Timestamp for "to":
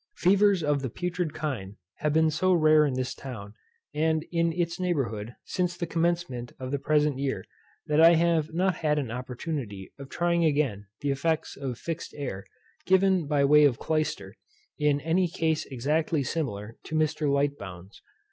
16.85-16.95